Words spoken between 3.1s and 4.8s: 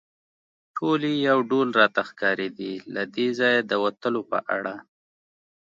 دې ځایه د وتلو په اړه.